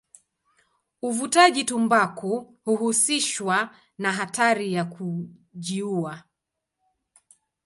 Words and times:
Uvutaji 1.01 1.63
tumbaku 1.63 2.57
huhusishwa 2.65 3.69
na 3.97 4.11
hatari 4.11 4.73
ya 4.73 4.85
kujiua. 4.85 6.23